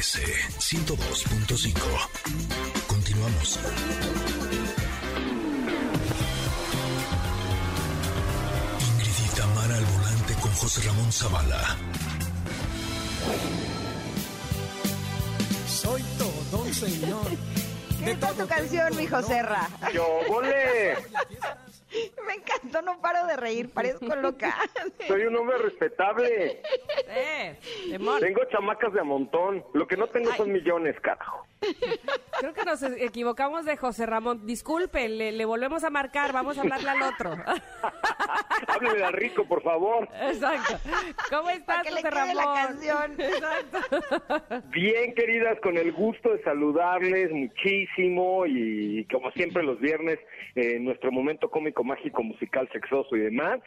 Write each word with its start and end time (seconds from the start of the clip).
MBS 0.00 0.16
102.5. 0.58 1.76
Continuamos. 2.88 3.60
Ingrid 8.80 9.18
y 9.26 9.36
Tamara 9.36 9.76
al 9.76 9.84
volante 9.84 10.34
con 10.40 10.52
José 10.52 10.88
Ramón 10.88 11.12
Zavala. 11.12 11.76
Soy 15.68 16.02
todo 16.16 16.62
un 16.62 16.72
señor. 16.72 17.26
¿Qué 18.04 18.14
tal 18.14 18.34
tu 18.36 18.46
canción, 18.46 18.96
mi 18.96 19.06
Joserra? 19.06 19.68
¡Yo, 19.92 20.06
vole! 20.28 20.96
Me 22.26 22.34
encantó, 22.36 22.80
no 22.80 22.98
paro 23.02 23.26
de 23.26 23.36
reír, 23.36 23.68
parezco 23.68 24.14
loca. 24.16 24.56
Soy 25.06 25.26
un 25.26 25.36
hombre 25.36 25.58
respetable. 25.58 26.62
Eh, 27.10 27.56
demon. 27.90 28.20
Tengo 28.20 28.44
chamacas 28.50 28.92
de 28.92 29.00
a 29.00 29.04
montón. 29.04 29.64
Lo 29.74 29.86
que 29.86 29.96
no 29.96 30.06
tengo 30.08 30.32
son 30.34 30.52
millones, 30.52 30.98
carajo. 31.00 31.46
Creo 32.40 32.54
que 32.54 32.64
nos 32.64 32.82
equivocamos 32.82 33.64
de 33.64 33.76
José 33.76 34.06
Ramón. 34.06 34.46
Disculpe, 34.46 35.08
le, 35.08 35.32
le 35.32 35.44
volvemos 35.44 35.84
a 35.84 35.90
marcar, 35.90 36.32
vamos 36.32 36.56
a 36.56 36.62
hablarle 36.62 36.90
al 36.90 37.02
otro. 37.02 37.32
Háblele 38.68 39.04
al 39.04 39.12
rico, 39.12 39.44
por 39.46 39.62
favor. 39.62 40.08
Exacto. 40.22 40.78
¿Cómo 41.28 41.50
estás, 41.50 41.82
que 41.82 41.90
le 41.90 42.02
José 42.02 42.34
la 42.34 42.44
Ramón? 42.44 42.54
canción. 42.54 43.12
Exacto. 43.20 44.62
Bien, 44.70 45.14
queridas, 45.14 45.58
con 45.60 45.76
el 45.76 45.92
gusto 45.92 46.30
de 46.32 46.42
saludarles 46.42 47.30
muchísimo 47.30 48.46
y 48.46 49.04
como 49.10 49.30
siempre 49.32 49.62
los 49.62 49.78
viernes, 49.80 50.18
eh, 50.54 50.78
nuestro 50.80 51.12
momento 51.12 51.50
cómico, 51.50 51.84
mágico, 51.84 52.22
musical, 52.22 52.68
sexoso 52.72 53.16
y 53.16 53.20
demás. 53.20 53.60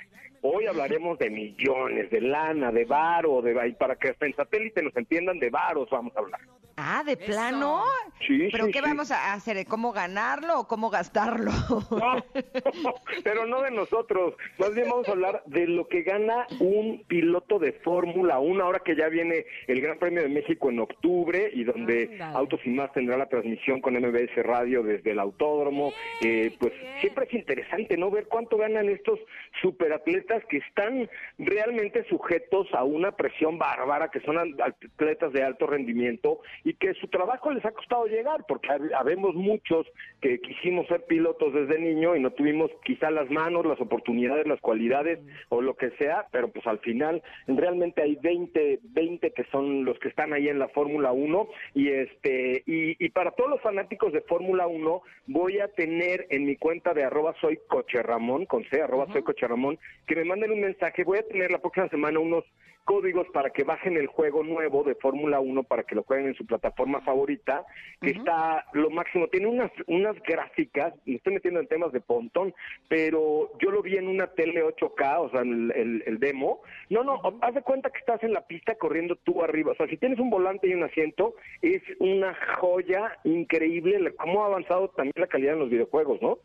Hoy 0.45 0.65
hablaremos 0.67 1.17
de 1.19 1.29
millones, 1.29 2.09
de 2.11 2.19
lana, 2.19 2.69
de 2.71 2.83
varo, 2.83 3.32
para 3.77 3.95
que 3.95 4.09
hasta 4.09 4.25
en 4.25 4.35
satélite 4.35 4.83
nos 4.83 4.95
entiendan, 4.95 5.39
de 5.39 5.49
varos 5.49 5.89
vamos 5.89 6.15
a 6.15 6.19
hablar. 6.19 6.41
Ah, 6.75 7.03
¿de 7.05 7.17
plano? 7.17 7.83
Sí, 8.27 8.49
¿Pero 8.51 8.65
sí, 8.65 8.71
qué 8.71 8.79
sí. 8.79 8.85
vamos 8.85 9.11
a 9.11 9.33
hacer? 9.33 9.65
¿Cómo 9.67 9.91
ganarlo 9.91 10.61
o 10.61 10.67
cómo 10.67 10.89
gastarlo? 10.89 11.51
No, 11.91 12.23
pero 13.23 13.45
no 13.45 13.61
de 13.61 13.71
nosotros. 13.71 14.35
Más 14.57 14.73
bien 14.73 14.89
vamos 14.89 15.07
a 15.07 15.11
hablar 15.11 15.43
de 15.45 15.67
lo 15.67 15.87
que 15.87 16.01
gana 16.01 16.47
un 16.59 17.03
piloto 17.07 17.59
de 17.59 17.73
Fórmula 17.73 18.39
1, 18.39 18.63
ahora 18.63 18.79
que 18.79 18.95
ya 18.95 19.07
viene 19.09 19.45
el 19.67 19.81
Gran 19.81 19.99
Premio 19.99 20.23
de 20.23 20.29
México 20.29 20.69
en 20.69 20.79
octubre 20.79 21.51
y 21.53 21.63
donde 21.63 22.09
Ándale. 22.13 22.37
Autos 22.37 22.59
y 22.65 22.69
Más 22.69 22.91
tendrá 22.93 23.17
la 23.17 23.27
transmisión 23.27 23.81
con 23.81 23.93
MBS 23.95 24.35
Radio 24.43 24.83
desde 24.83 25.11
el 25.11 25.19
autódromo. 25.19 25.93
Eh, 26.21 26.55
pues 26.59 26.73
siempre 27.01 27.25
es 27.25 27.33
interesante, 27.33 27.97
¿no? 27.97 28.09
Ver 28.09 28.27
cuánto 28.27 28.57
ganan 28.57 28.89
estos 28.89 29.19
superatletas 29.61 30.43
que 30.45 30.57
están 30.57 31.09
realmente 31.37 32.03
sujetos 32.09 32.67
a 32.73 32.83
una 32.83 33.11
presión 33.15 33.57
bárbara, 33.57 34.09
que 34.09 34.21
son 34.21 34.37
atletas 34.37 35.33
de 35.33 35.43
alto 35.43 35.67
rendimiento 35.67 36.39
y 36.63 36.73
que 36.75 36.93
su 36.95 37.07
trabajo 37.07 37.51
les 37.51 37.63
ha 37.65 37.71
costado 37.71 38.05
llegar, 38.05 38.45
porque 38.47 38.69
hab- 38.69 38.93
habemos 38.95 39.35
muchos 39.35 39.85
que 40.21 40.39
quisimos 40.39 40.87
ser 40.87 41.03
pilotos 41.05 41.53
desde 41.53 41.79
niño 41.79 42.15
y 42.15 42.19
no 42.19 42.31
tuvimos 42.31 42.71
quizá 42.85 43.11
las 43.11 43.29
manos, 43.29 43.65
las 43.65 43.79
oportunidades, 43.81 44.47
las 44.47 44.61
cualidades 44.61 45.19
o 45.49 45.61
lo 45.61 45.75
que 45.75 45.91
sea, 45.91 46.27
pero 46.31 46.47
pues 46.49 46.65
al 46.67 46.79
final 46.79 47.21
realmente 47.47 48.01
hay 48.01 48.15
20, 48.21 48.79
20 48.83 49.31
que 49.31 49.43
son 49.51 49.85
los 49.85 49.99
que 49.99 50.07
están 50.09 50.33
ahí 50.33 50.47
en 50.47 50.59
la 50.59 50.69
Fórmula 50.69 51.11
1 51.11 51.47
y 51.73 51.89
este 51.89 52.63
y, 52.65 53.03
y 53.03 53.09
para 53.09 53.31
todos 53.31 53.49
los 53.49 53.61
fanáticos 53.61 54.13
de 54.13 54.21
Fórmula 54.21 54.67
1 54.67 55.01
voy 55.27 55.59
a 55.59 55.67
tener 55.69 56.27
en 56.29 56.45
mi 56.45 56.55
cuenta 56.55 56.93
de 56.93 57.03
arroba 57.03 57.33
soy 57.41 57.59
coche 57.67 58.01
Ramón, 58.01 58.45
con 58.45 58.63
C, 58.65 58.81
arroba 58.81 59.07
soy 59.11 59.23
coche 59.23 59.47
Ramón, 59.47 59.77
que 60.07 60.15
me 60.15 60.23
manden 60.25 60.51
un 60.51 60.61
mensaje, 60.61 61.03
voy 61.03 61.19
a 61.19 61.27
tener 61.27 61.51
la 61.51 61.59
próxima 61.59 61.89
semana 61.89 62.19
unos 62.19 62.43
códigos 62.85 63.27
para 63.33 63.49
que 63.49 63.63
bajen 63.63 63.97
el 63.97 64.07
juego 64.07 64.43
nuevo 64.43 64.83
de 64.83 64.95
Fórmula 64.95 65.39
1 65.39 65.63
para 65.63 65.83
que 65.83 65.95
lo 65.95 66.03
jueguen 66.03 66.27
en 66.27 66.35
su 66.35 66.45
plataforma 66.45 67.01
favorita, 67.01 67.65
que 68.01 68.11
está 68.11 68.65
lo 68.73 68.89
máximo, 68.89 69.27
tiene 69.27 69.47
unas 69.47 69.71
unas 69.87 70.15
gráficas, 70.23 70.93
me 71.05 71.15
estoy 71.15 71.33
metiendo 71.35 71.59
en 71.59 71.67
temas 71.67 71.91
de 71.91 72.01
pontón, 72.01 72.53
pero 72.87 73.51
yo 73.59 73.71
lo 73.71 73.81
vi 73.81 73.97
en 73.97 74.07
una 74.07 74.27
tele 74.27 74.63
8K, 74.63 75.19
o 75.19 75.29
sea, 75.29 75.41
el, 75.41 75.71
el- 75.75 76.03
el 76.05 76.19
demo. 76.19 76.61
No, 76.89 77.03
no, 77.03 77.21
haz 77.41 77.53
de 77.53 77.61
cuenta 77.61 77.89
que 77.89 77.99
estás 77.99 78.21
en 78.23 78.33
la 78.33 78.45
pista 78.45 78.75
corriendo 78.75 79.15
tú 79.15 79.43
arriba, 79.43 79.71
o 79.71 79.75
sea, 79.75 79.87
si 79.87 79.97
tienes 79.97 80.19
un 80.19 80.29
volante 80.29 80.67
y 80.67 80.73
un 80.73 80.83
asiento, 80.83 81.35
es 81.61 81.81
una 81.99 82.35
joya 82.59 83.17
increíble 83.23 84.13
cómo 84.15 84.43
ha 84.43 84.47
avanzado 84.47 84.89
también 84.89 85.13
la 85.15 85.27
calidad 85.27 85.53
en 85.53 85.59
los 85.59 85.69
videojuegos, 85.69 86.21
¿no? 86.21 86.37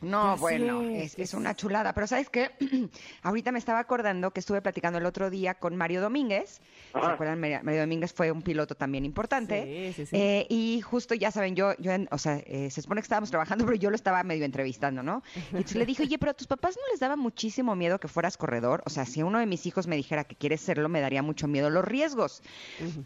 No, 0.00 0.32
Así 0.32 0.40
bueno, 0.40 0.82
es, 0.90 1.14
es, 1.14 1.18
es 1.18 1.34
una 1.34 1.54
chulada. 1.56 1.94
Pero 1.94 2.06
¿sabes 2.06 2.28
qué? 2.28 2.50
Ahorita 3.22 3.50
me 3.50 3.58
estaba 3.58 3.78
acordando 3.78 4.30
que 4.30 4.40
estuve 4.40 4.60
platicando 4.60 4.98
el 4.98 5.06
otro 5.06 5.30
día 5.30 5.54
con 5.54 5.74
Mario 5.74 6.02
Domínguez. 6.02 6.60
¿Se 6.92 6.98
acuerdan? 6.98 7.40
Mario 7.40 7.80
Domínguez 7.80 8.12
fue 8.12 8.30
un 8.30 8.42
piloto 8.42 8.74
también 8.74 9.04
importante. 9.06 9.92
Sí, 9.94 10.02
sí, 10.04 10.06
sí. 10.10 10.16
Eh, 10.16 10.46
y 10.50 10.80
justo, 10.82 11.14
ya 11.14 11.30
saben, 11.30 11.56
yo, 11.56 11.72
yo 11.78 11.92
en- 11.92 12.08
o 12.10 12.18
sea, 12.18 12.36
eh, 12.46 12.68
se 12.70 12.82
supone 12.82 13.00
que 13.00 13.04
estábamos 13.06 13.30
trabajando, 13.30 13.64
pero 13.64 13.76
yo 13.76 13.88
lo 13.90 13.96
estaba 13.96 14.22
medio 14.22 14.44
entrevistando, 14.44 15.02
¿no? 15.02 15.22
Y 15.34 15.40
entonces 15.56 15.76
le 15.76 15.86
dije, 15.86 16.02
oye, 16.02 16.18
pero 16.18 16.32
a 16.32 16.34
tus 16.34 16.46
papás 16.46 16.76
no 16.76 16.82
les 16.92 17.00
daba 17.00 17.16
muchísimo 17.16 17.74
miedo 17.74 17.98
que 17.98 18.08
fueras 18.08 18.36
corredor. 18.36 18.82
O 18.84 18.90
sea, 18.90 19.06
si 19.06 19.22
uno 19.22 19.38
de 19.38 19.46
mis 19.46 19.64
hijos 19.66 19.86
me 19.86 19.96
dijera 19.96 20.24
que 20.24 20.36
quiere 20.36 20.58
serlo, 20.58 20.88
me 20.90 21.00
daría 21.00 21.22
mucho 21.22 21.48
miedo 21.48 21.70
los 21.70 21.84
riesgos. 21.84 22.42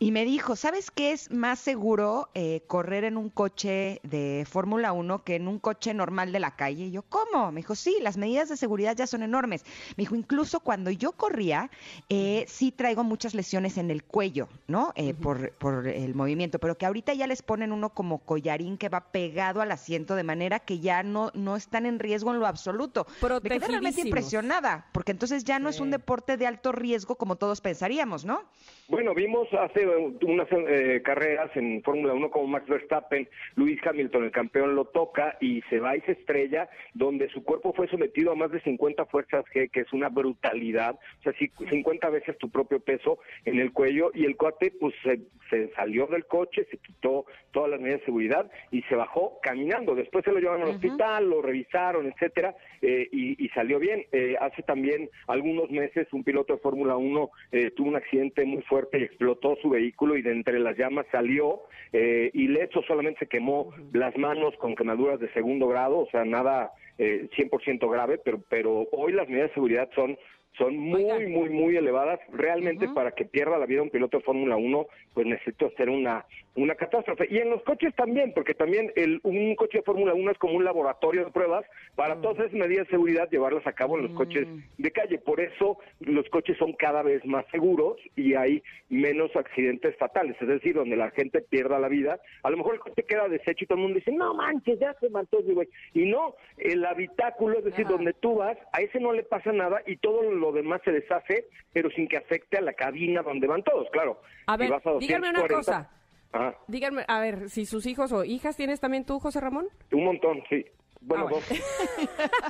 Y 0.01 0.11
me 0.11 0.25
dijo, 0.25 0.57
¿sabes 0.57 0.91
qué 0.91 1.13
es 1.13 1.31
más 1.31 1.61
seguro 1.61 2.31
eh, 2.35 2.63
correr 2.67 3.05
en 3.05 3.17
un 3.17 3.31
coche 3.31 4.01
de 4.03 4.45
Fórmula 4.51 4.93
1 4.93 5.23
que 5.25 5.37
en 5.37 5.47
un 5.47 5.59
coche 5.61 5.95
normal 5.95 6.33
de 6.33 6.41
la 6.41 6.57
calle? 6.57 6.80
Y 6.85 6.91
yo, 6.91 7.03
¿cómo? 7.03 7.53
Me 7.53 7.61
dijo, 7.61 7.75
sí, 7.75 7.97
las 8.01 8.17
medidas 8.17 8.49
de 8.49 8.57
seguridad 8.57 8.97
ya 8.97 9.07
son 9.07 9.23
enormes. 9.23 9.65
Me 9.97 10.03
dijo, 10.03 10.15
incluso 10.15 10.61
cuando 10.61 10.91
yo 10.91 11.13
corría, 11.13 11.71
eh, 12.09 12.45
sí 12.49 12.73
traigo 12.73 13.05
muchas 13.05 13.35
lesiones 13.35 13.79
en 13.79 13.91
el 13.91 14.03
cuello, 14.03 14.49
¿no? 14.67 14.93
Eh, 14.97 15.15
por, 15.15 15.53
por 15.53 15.87
el 15.87 16.15
movimiento, 16.15 16.59
pero 16.59 16.77
que 16.77 16.87
ahorita 16.87 17.15
ya 17.15 17.27
les 17.27 17.43
ponen 17.43 17.73
uno 17.73 17.91
como 17.91 18.19
collarín 18.19 18.79
que 18.79 18.89
va 18.89 19.13
pegado 19.13 19.61
al 19.61 19.73
asiento 19.73 20.15
de 20.15 20.23
manera 20.23 20.61
que 20.61 20.79
ya 20.79 21.03
no, 21.03 21.31
no 21.35 21.57
están 21.57 21.87
en 21.87 21.99
riesgo 21.99 22.33
en 22.33 22.41
lo 22.41 22.47
absoluto. 22.47 23.07
Me 23.43 23.51
quedé 23.51 23.67
realmente 23.69 24.01
impresionada, 24.01 24.87
porque 24.93 25.13
entonces 25.13 25.45
ya 25.45 25.59
no 25.59 25.69
es 25.69 25.81
un 25.81 25.91
deporte 25.91 26.37
de 26.37 26.47
alto 26.47 26.73
riesgo 26.73 27.17
como 27.17 27.37
todos 27.37 27.61
pensaríamos, 27.61 28.25
¿no? 28.25 28.43
Bueno, 28.89 29.15
vimos 29.15 29.47
hace 29.53 29.87
unas 29.87 30.49
eh, 30.51 31.01
carreras 31.05 31.51
en 31.55 31.83
Fórmula 31.83 32.15
1 32.15 32.31
como 32.31 32.47
Max 32.49 32.67
Verstappen, 32.67 33.29
Luis 33.55 33.79
Hamilton, 33.87 34.25
el 34.25 34.33
campeón, 34.33 34.75
lo 34.75 34.87
toca 34.87 35.37
y 35.41 35.63
se 35.71 35.79
va 35.79 35.97
y 35.97 36.01
se 36.03 36.13
estrella, 36.13 36.69
donde 36.95 37.29
su 37.31 37.43
cuerpo 37.45 37.73
fue 37.73 37.89
sometido 37.89 38.33
a 38.33 38.35
más 38.37 38.51
de 38.51 38.61
50 38.63 39.07
fuerzas 39.07 39.45
G, 39.55 39.71
que 39.71 39.81
es 39.81 39.93
una 39.93 40.09
brutalidad, 40.09 40.95
o 41.21 41.23
sea, 41.23 41.33
si- 41.35 41.51
50 41.71 42.09
veces 42.11 42.37
tu 42.39 42.51
propio 42.51 42.81
peso 42.81 43.19
en 43.45 43.59
el 43.59 43.73
cuello, 43.73 44.11
y 44.15 44.25
el 44.25 44.37
cuate 44.37 44.71
pues 44.79 44.95
se, 45.03 45.21
se 45.49 45.69
salió 45.75 46.07
del 46.07 46.27
coche, 46.27 46.67
se 46.71 46.77
quitó 46.79 47.25
todas 47.51 47.71
las 47.71 47.81
medidas 47.81 48.01
de 48.01 48.07
seguridad 48.07 48.51
y 48.71 48.83
se 48.83 48.95
bajó 48.95 49.39
caminando. 49.43 49.95
Después 49.95 50.25
se 50.25 50.33
lo 50.33 50.39
llevaron 50.39 50.63
al 50.63 50.69
hospital, 50.75 51.29
lo 51.29 51.43
revisaron, 51.43 52.07
etcétera, 52.07 52.55
eh, 52.83 53.09
y, 53.11 53.45
y 53.45 53.49
salió 53.51 53.79
bien. 53.79 54.05
Eh, 54.13 54.37
hace 54.41 54.63
también 54.63 55.09
algunos 55.27 55.71
meses 55.71 56.07
un 56.13 56.25
piloto 56.25 56.55
de 56.55 56.61
Fórmula 56.61 56.97
1 56.97 57.31
eh, 57.53 57.71
tuvo 57.73 57.89
un 57.89 57.97
accidente 57.97 58.45
muy 58.45 58.63
fuerte 58.63 58.99
y 58.99 59.05
explotó 59.05 59.57
su 59.63 59.71
vehículo 59.71 60.17
y 60.17 60.23
de 60.23 60.33
entre 60.33 60.59
las 60.59 60.77
llamas 60.77 61.07
salió 61.11 61.63
eh, 61.93 62.31
ileso, 62.35 62.83
solamente 62.83 63.21
se 63.21 63.27
quemó 63.27 63.73
las 63.93 64.17
manos 64.17 64.55
con 64.59 64.75
quemaduras 64.75 65.19
de 65.21 65.33
segundo 65.33 65.67
grado, 65.69 65.99
o 66.01 66.09
sea, 66.11 66.25
nada 66.25 66.60
eh, 66.99 67.29
100% 67.37 67.91
grave, 67.91 68.19
pero, 68.25 68.41
pero 68.49 68.87
hoy 68.93 69.13
las 69.13 69.29
medidas 69.29 69.51
de 69.51 69.55
seguridad 69.55 69.89
son 69.95 70.19
son 70.59 70.77
muy, 70.77 71.05
Oigan. 71.05 71.31
muy, 71.31 71.49
muy 71.49 71.77
elevadas. 71.77 72.21
Realmente 72.33 72.89
para 72.89 73.13
que 73.13 73.25
pierda 73.25 73.59
la 73.59 73.67
vida 73.67 73.83
un 73.83 73.91
piloto 73.91 74.19
de 74.19 74.25
Fórmula 74.25 74.57
1, 74.57 74.87
pues 75.15 75.27
necesito 75.27 75.67
hacer 75.67 75.89
una, 75.89 76.27
una 76.57 76.75
catástrofe. 76.75 77.27
Y 77.31 77.39
en 77.39 77.51
los 77.51 77.63
coches 77.63 77.95
también, 77.95 78.33
porque 78.35 78.55
también 78.55 78.93
el, 78.97 79.21
un 79.23 79.55
coche 79.55 79.79
de 79.79 79.85
Fórmula 79.85 80.15
1 80.15 80.31
es 80.33 80.39
como 80.39 80.55
un 80.55 80.65
laboratorio 80.65 81.25
de 81.25 81.31
pruebas 81.31 81.65
para 81.95 82.21
todas 82.21 82.39
esas 82.41 82.53
medidas 82.53 82.87
de 82.87 82.91
seguridad 82.93 83.29
llevarlas 83.31 83.67
a 83.67 83.73
cabo 83.73 83.97
en 83.97 84.05
los 84.05 84.13
coches 84.13 84.47
de 84.77 84.91
calle. 84.91 85.19
Por 85.19 85.41
eso 85.41 85.79
los 86.01 86.29
coches 86.29 86.57
son 86.59 86.73
cada 86.73 87.03
vez 87.03 87.25
más 87.25 87.45
seguros 87.51 87.99
y 88.17 88.35
hay 88.35 88.63
menos 88.89 89.35
accidentes 89.37 89.97
fatales, 89.97 90.37
es 90.41 90.49
decir, 90.49 90.75
donde 90.75 90.97
la 90.97 91.11
gente 91.11 91.41
pierda 91.41 91.79
la 91.79 91.89
vida. 91.89 92.21
A 92.43 92.51
lo 92.51 92.57
mejor 92.57 92.75
el 92.75 92.81
coche 92.81 93.05
queda 93.05 93.29
deshecho 93.29 93.65
y 93.65 93.67
todo 93.67 93.79
el 93.79 93.83
mundo 93.83 93.99
dice, 93.99 94.13
no 94.13 94.35
manches, 94.35 94.79
ya 94.81 94.95
se 94.95 95.09
mató 95.09 95.39
ese 95.41 95.53
güey. 95.53 95.69
Y 95.95 96.07
no, 96.07 96.35
el 96.59 96.85
habitáculo, 96.85 97.59
es 97.59 97.65
decir, 97.65 97.87
Ajá. 97.87 97.95
donde 97.95 98.13
tú 98.15 98.37
vas, 98.37 98.59
a 98.73 98.81
ese 98.81 98.99
no 99.01 99.13
le 99.13 99.23
pasa 99.23 99.53
nada 99.53 99.83
y 99.87 99.97
todo 99.97 100.23
lo 100.23 100.53
demás 100.53 100.81
se 100.85 100.93
deshace, 100.93 101.47
pero 101.73 101.91
sin 101.91 102.09
que 102.09 102.17
afecte 102.17 102.59
a 102.59 102.61
la 102.61 102.73
cabina 102.73 103.23
donde 103.23 103.47
van 103.47 103.63
todos, 103.63 103.89
claro. 103.91 104.21
A 104.47 104.55
Si 104.57 104.63
ver, 104.63 104.71
vas 104.71 104.87
a 104.87 104.99
díganme 104.99 105.31
una 105.31 105.41
240, 105.41 105.57
cosa. 105.57 106.00
Ajá, 106.33 106.55
Díganme, 106.69 107.05
a 107.09 107.19
ver, 107.21 107.51
si 107.51 107.67
sus 107.67 107.87
hijos 107.87 108.13
o 108.13 108.25
hijas 108.25 108.57
tienes 108.57 108.79
también 108.81 109.05
tú, 109.05 109.19
José 109.19 109.41
Ramón. 109.41 109.67
un 109.93 110.05
montón, 110.05 110.43
sí. 110.49 110.65
Bueno, 111.03 111.29
Ah, 111.29 111.31
bueno. 111.31 111.47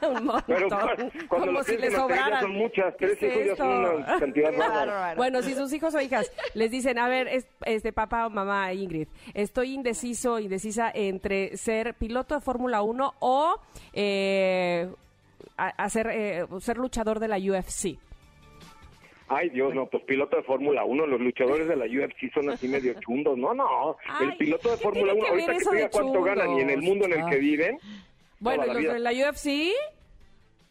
dos. 0.03 0.11
Un 0.19 0.25
montón. 0.25 0.45
Pero 0.49 0.69
cuando, 1.29 1.47
Como 1.47 1.63
si 1.63 1.77
les 1.77 1.95
sobraran. 1.95 2.41
son 2.43 2.51
muchas, 2.57 2.95
¿Qué 2.99 3.07
tres 3.07 3.23
es 3.23 3.23
hijos 3.33 3.47
ya 3.47 3.57
son 3.57 3.85
esto? 3.85 3.97
una 3.97 4.19
cantidad 4.19 4.57
bárbaro. 4.59 5.17
Bueno, 5.17 5.43
si 5.43 5.55
sus 5.55 5.73
hijos 5.73 5.95
o 5.95 6.01
hijas 6.01 6.33
les 6.55 6.71
dicen, 6.73 6.99
a 6.99 7.09
ver, 7.09 7.29
es- 7.29 7.47
este 7.65 7.93
papá 7.93 8.27
o 8.27 8.31
mamá 8.31 8.73
Ingrid, 8.73 9.07
estoy 9.35 9.73
indeciso, 9.75 10.41
indecisa 10.41 10.91
entre 10.93 11.57
ser 11.57 11.95
piloto 11.95 12.35
de 12.35 12.41
Fórmula 12.41 12.83
1 12.83 13.15
o 13.21 13.55
eh, 13.93 14.89
a- 15.57 15.69
hacer, 15.85 16.09
eh, 16.11 16.47
ser 16.59 16.77
luchador 16.77 17.21
de 17.21 17.29
la 17.29 17.37
UFC. 17.39 17.99
Ay, 19.33 19.49
Dios, 19.51 19.73
no, 19.75 19.87
pues 19.87 20.03
piloto 20.05 20.37
de 20.37 20.43
Fórmula 20.43 20.85
1, 20.85 21.07
los 21.07 21.21
luchadores 21.21 21.69
de 21.69 21.77
la 21.77 21.85
UFC 21.87 22.33
son 22.35 22.51
así 22.51 22.67
medio 22.67 22.95
chundos. 23.01 23.39
No, 23.39 23.55
no, 23.55 23.97
el 24.21 24.31
Ay, 24.31 24.37
piloto 24.39 24.71
de 24.71 24.77
¿qué 24.77 24.83
Fórmula 24.83 25.13
tiene 25.13 25.21
1, 25.21 25.25
que 25.29 25.31
ver 25.31 25.41
ahorita 25.41 25.53
que 25.53 25.59
eso 25.59 25.71
te 25.71 25.77
de 25.77 25.83
diga 25.83 25.91
cuánto 25.93 26.23
ganan 26.23 26.51
y 26.57 26.61
en 26.63 26.71
el 26.71 26.83
mundo 26.83 27.05
en 27.07 27.13
el 27.13 27.31
que 27.31 27.37
viven. 27.37 27.79
Bueno, 28.41 28.63
toda 28.65 28.65
¿y 28.65 28.69
la 28.69 28.75
los 28.75 28.83
vida. 28.83 28.93
de 28.95 28.99
la 29.23 29.31
UFC? 29.31 29.47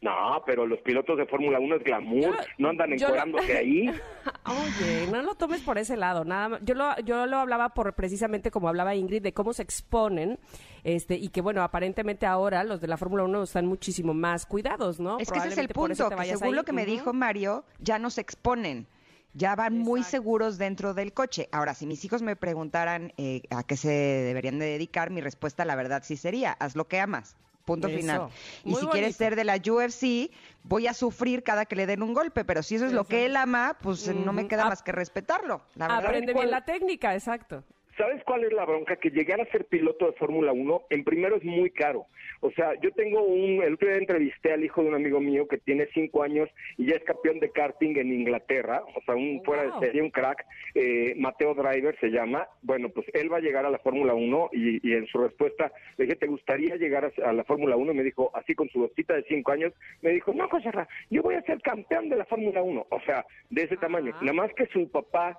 No, 0.01 0.44
pero 0.45 0.65
los 0.65 0.79
pilotos 0.79 1.17
de 1.17 1.25
Fórmula 1.25 1.59
1 1.59 1.75
es 1.77 1.83
glamour, 1.83 2.21
Yo- 2.38 2.44
no 2.57 2.69
andan 2.69 2.97
yo 2.97 3.06
encuerándose 3.07 3.57
ahí. 3.57 3.89
Oye, 4.50 5.07
no 5.12 5.22
lo 5.22 5.36
tomes 5.36 5.62
por 5.62 5.78
ese 5.78 5.96
lado, 5.96 6.25
nada 6.25 6.50
más. 6.50 6.62
Yo 6.63 6.74
lo, 6.74 7.00
yo 7.01 7.25
lo 7.25 7.38
hablaba 7.38 7.69
por 7.69 7.94
precisamente 7.94 8.51
como 8.51 8.68
hablaba 8.68 8.96
Ingrid 8.96 9.22
de 9.22 9.34
cómo 9.34 9.54
se 9.54 9.62
exponen, 9.62 10.40
este, 10.84 11.16
y 11.16 11.30
que 11.30 11.42
bueno, 11.42 11.62
aparentemente 11.62 12.25
ahora 12.25 12.63
los 12.63 12.81
de 12.81 12.88
la 12.88 12.98
Fórmula 12.98 13.24
1 13.24 13.44
están 13.44 13.66
muchísimo 13.66 14.13
más 14.13 14.46
cuidados, 14.46 15.00
¿no? 15.00 15.19
Es 15.19 15.31
que 15.31 15.40
ese 15.40 15.50
es 15.50 15.57
el 15.57 15.69
punto, 15.69 16.10
que 16.10 16.25
según 16.25 16.48
ahí. 16.48 16.54
lo 16.54 16.63
que 16.63 16.74
me 16.74 16.86
dijo 16.86 17.13
Mario, 17.13 17.66
ya 17.80 18.00
no 18.00 18.10
se 18.10 18.22
exponen. 18.22 18.88
Ya 19.34 19.56
van 19.56 19.78
muy 19.78 20.04
seguros 20.04 20.57
dentro 20.57 20.95
del 20.95 21.13
coche. 21.13 21.50
Ahora, 21.52 21.75
si 21.75 21.86
mis 21.86 22.04
hijos 22.04 22.24
me 22.24 22.36
preguntaran 22.36 23.13
eh, 23.18 23.44
a 23.52 23.63
qué 23.63 23.78
se 23.78 23.90
deberían 23.90 24.57
de 24.57 24.66
dedicar, 24.66 25.12
mi 25.12 25.22
respuesta, 25.22 25.66
la 25.66 25.75
verdad, 25.75 26.02
sí 26.04 26.18
sería, 26.18 26.54
haz 26.54 26.75
lo 26.75 26.88
que 26.88 27.00
amas. 27.00 27.36
Punto 27.65 27.88
Eso. 27.88 27.97
final. 27.97 28.29
Y 28.65 28.75
si 28.75 28.88
quieres 28.88 29.15
ser 29.15 29.35
de 29.35 29.44
la 29.44 29.57
UFC, 29.57 30.31
voy 30.63 30.88
a 30.88 30.94
sufrir 30.94 31.44
cada 31.44 31.65
que 31.65 31.75
le 31.75 31.85
den 31.85 32.01
un 32.01 32.13
golpe, 32.13 32.45
pero 32.45 32.63
si 32.63 32.75
eso 32.75 32.85
es 32.85 32.94
lo 32.94 33.06
que 33.06 33.25
él 33.25 33.35
ama, 33.35 33.77
pues 33.81 34.07
no 34.07 34.33
me 34.33 34.47
queda 34.47 34.65
más 34.65 34.81
que 34.81 34.91
respetarlo. 34.91 35.61
La 35.75 35.88
verdad. 35.88 36.06
Aprende 36.06 36.33
bien 36.33 36.51
la 36.51 36.65
técnica, 36.65 37.13
exacto. 37.13 37.63
¿Sabes 38.00 38.24
cuál 38.24 38.46
es 38.46 38.54
la 38.54 38.63
bronca? 38.63 38.96
Que 38.96 39.10
llegar 39.10 39.42
a 39.42 39.51
ser 39.51 39.66
piloto 39.66 40.06
de 40.06 40.13
Fórmula 40.13 40.54
1, 40.54 40.84
en 40.90 41.04
primero 41.04 41.36
es 41.36 41.44
muy 41.44 41.69
caro. 41.69 42.06
O 42.40 42.50
sea, 42.51 42.72
yo 42.81 42.92
tengo 42.92 43.22
un, 43.24 43.62
el 43.62 43.74
otro 43.74 43.90
día 43.90 43.98
entrevisté 43.98 44.54
al 44.54 44.63
hijo 44.63 44.81
de 44.81 44.88
un 44.88 44.96
amigo 44.96 45.19
mío 45.19 45.50
que 45.50 45.57
tiene 45.57 45.86
cinco 45.94 46.24
años 46.24 46.48
y 46.78 46.86
ya 46.86 46.96
es 46.96 47.04
campeón 47.04 47.42
de 47.42 47.51
karting 47.51 47.98
en 47.98 48.13
Inglaterra, 48.13 48.84
o 48.96 49.01
sea, 49.01 49.16
un 49.16 49.44
fuera 49.44 49.63
de 49.63 49.86
serie, 49.86 50.01
un 50.01 50.12
crack, 50.12 50.46
eh, 50.75 51.13
Mateo 51.18 51.54
Driver 51.54 52.00
se 52.00 52.07
llama. 52.07 52.48
Bueno, 52.62 52.88
pues 52.88 53.06
él 53.13 53.30
va 53.30 53.38
a 53.38 53.42
llegar 53.42 53.66
a 53.66 53.69
la 53.69 53.80
Fórmula 53.80 54.13
1 54.13 54.52
y, 54.54 54.90
y 54.90 54.94
en 54.94 55.06
su 55.07 55.18
respuesta 55.18 55.69
le 55.98 56.06
dije, 56.06 56.16
¿te 56.16 56.28
gustaría 56.28 56.78
llegar 56.78 57.12
a, 57.22 57.34
la 57.34 57.44
Fórmula 57.44 57.75
1? 57.75 57.92
Y 57.92 57.95
me 57.95 58.04
dijo, 58.04 58.31
así 58.34 58.56
con 58.56 58.69
su 58.69 58.80
vocita 58.80 59.13
de 59.13 59.24
cinco 59.24 59.52
años, 59.52 59.74
me 60.02 60.12
dijo, 60.12 60.34
no, 60.34 60.48
José 60.48 60.72
Ra, 60.72 60.88
yo 61.10 61.22
voy 61.22 61.36
a 61.36 61.42
ser 61.42 61.62
campeón 61.62 62.07
de 62.07 62.16
la 62.16 62.25
Fórmula 62.25 62.63
1. 62.63 62.88
O 62.92 63.02
sea, 63.02 63.25
de 63.50 63.63
ese 63.63 63.75
tamaño. 63.75 64.13
Nada 64.22 64.31
más 64.31 64.54
que 64.54 64.68
su 64.68 64.90
papá 64.90 65.38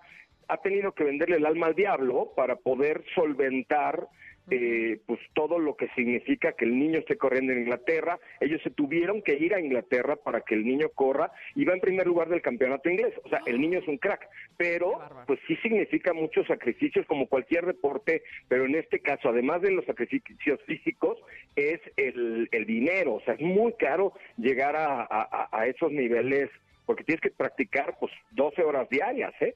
ha 0.50 0.56
tenido 0.58 0.92
que 0.92 1.04
venderle 1.04 1.36
el 1.36 1.46
alma 1.46 1.66
al 1.68 1.74
diablo 1.74 2.32
para 2.36 2.56
poder 2.56 3.02
solventar 3.14 4.06
eh, 4.52 4.98
pues 5.06 5.20
todo 5.34 5.60
lo 5.60 5.76
que 5.76 5.86
significa 5.94 6.54
que 6.54 6.64
el 6.64 6.76
niño 6.76 6.98
esté 6.98 7.16
corriendo 7.16 7.52
en 7.52 7.60
Inglaterra. 7.60 8.18
Ellos 8.40 8.60
se 8.64 8.70
tuvieron 8.70 9.22
que 9.22 9.34
ir 9.34 9.54
a 9.54 9.60
Inglaterra 9.60 10.16
para 10.16 10.40
que 10.40 10.56
el 10.56 10.64
niño 10.66 10.88
corra 10.92 11.30
y 11.54 11.64
va 11.64 11.74
en 11.74 11.80
primer 11.80 12.06
lugar 12.08 12.28
del 12.28 12.42
campeonato 12.42 12.90
inglés. 12.90 13.14
O 13.22 13.28
sea, 13.28 13.40
el 13.46 13.60
niño 13.60 13.78
es 13.78 13.86
un 13.86 13.98
crack, 13.98 14.28
pero 14.56 14.98
pues 15.26 15.38
sí 15.46 15.54
significa 15.62 16.12
muchos 16.14 16.48
sacrificios 16.48 17.06
como 17.06 17.28
cualquier 17.28 17.64
deporte, 17.64 18.22
pero 18.48 18.64
en 18.64 18.74
este 18.74 18.98
caso, 18.98 19.28
además 19.28 19.62
de 19.62 19.70
los 19.70 19.84
sacrificios 19.84 20.58
físicos, 20.66 21.18
es 21.54 21.80
el, 21.96 22.48
el 22.50 22.66
dinero. 22.66 23.14
O 23.14 23.20
sea, 23.20 23.34
es 23.34 23.40
muy 23.40 23.72
caro 23.74 24.14
llegar 24.36 24.74
a, 24.74 25.02
a- 25.02 25.48
a 25.52 25.66
esos 25.66 25.92
niveles 25.92 26.50
porque 26.86 27.04
tienes 27.04 27.20
que 27.20 27.30
practicar 27.30 27.98
pues 28.00 28.10
12 28.32 28.64
horas 28.64 28.88
diarias, 28.88 29.32
¿eh? 29.40 29.54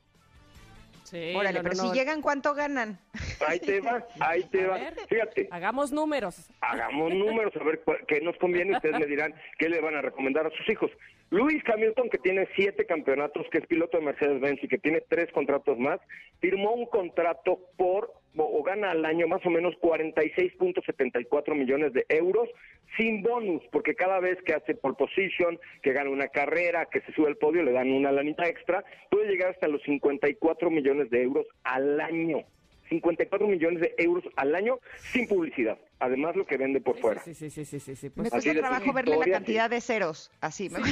Sí, 1.05 1.35
Órale, 1.37 1.59
no, 1.59 1.63
pero 1.63 1.77
no, 1.77 1.83
si 1.83 1.89
no. 1.89 1.95
llegan, 1.95 2.23
¿cuánto 2.23 2.55
ganan? 2.55 2.99
Ahí 3.47 3.61
te 3.61 3.81
va, 3.81 4.07
ahí 4.21 4.43
te 4.45 4.65
A 4.65 4.69
va. 4.69 4.75
ver. 4.79 4.95
Fíjate, 5.09 5.49
Hagamos 5.51 5.93
números. 5.93 6.49
hagamos 6.63 7.13
números, 7.13 7.53
a 7.61 7.63
ver 7.65 7.83
cuál- 7.85 8.05
qué 8.09 8.21
nos 8.23 8.37
conviene. 8.39 8.75
Ustedes 8.77 8.99
me 8.99 9.07
dirán 9.07 9.35
qué 9.59 9.69
le 9.69 9.81
van 9.81 9.95
a 9.97 10.03
recomendar 10.03 10.47
a 10.47 10.51
sus 10.51 10.69
hijos. 10.69 10.91
Luis 11.31 11.63
Hamilton, 11.67 12.09
que 12.11 12.19
tiene 12.19 12.49
siete 12.57 12.87
campeonatos, 12.87 13.47
que 13.51 13.59
es 13.59 13.67
piloto 13.67 13.99
de 13.99 14.05
Mercedes-Benz 14.05 14.63
y 14.63 14.69
que 14.69 14.79
tiene 14.79 15.03
tres 15.09 15.31
contratos 15.33 15.79
más, 15.79 16.01
firmó 16.41 16.73
un 16.73 16.87
contrato 16.87 17.61
por, 17.77 18.13
o, 18.37 18.63
gana 18.63 18.91
al 18.91 19.05
año 19.05 19.27
más 19.29 19.45
o 19.47 19.51
menos 19.51 19.75
46.74 19.81 21.55
millones 21.55 21.93
de 21.93 22.05
euros 22.09 22.49
sin 22.97 23.23
bonus, 23.23 23.63
porque 23.73 23.95
cada 23.95 24.21
vez 24.21 24.39
que 24.43 24.55
hace 24.55 24.75
pole 24.75 24.95
position, 24.97 25.59
que 25.83 25.93
gana 25.93 26.11
una 26.11 26.29
carrera, 26.29 26.87
que 26.87 27.01
se 27.03 27.13
sube 27.13 27.29
al 27.29 27.37
podio, 27.37 27.63
le 27.63 27.73
dan 27.73 27.91
una 27.91 28.13
lanita 28.13 28.47
extra, 28.47 28.85
puede 29.11 29.29
llegar 29.29 29.51
hasta 29.51 29.69
los 29.69 29.83
54 29.83 30.71
millones 30.71 31.11
de 31.11 31.23
euros 31.23 31.47
al 31.65 32.01
año. 32.01 32.45
54 32.89 33.47
millones 33.47 33.81
de 33.81 33.95
euros 33.99 34.25
al 34.37 34.55
año 34.55 34.79
sin 35.13 35.27
publicidad. 35.27 35.79
Además, 36.01 36.37
lo 36.37 36.45
que 36.45 36.57
vende 36.57 36.81
por 36.81 36.99
fuera. 36.99 37.23
Sí, 37.23 37.35
sí, 37.35 37.51
sí, 37.51 37.65
sí, 37.65 37.81
sí, 37.81 37.97
sí. 37.97 38.07
Me 38.09 38.13
Pues, 38.13 38.35
Así 38.35 38.49
cuesta 38.49 38.53
de 38.53 38.59
trabajo 38.59 38.93
verle 38.93 39.17
la 39.17 39.27
cantidad 39.27 39.71
de 39.71 39.81
ceros. 39.81 40.31
Así, 40.41 40.69
me 40.69 40.81
no, 40.81 40.85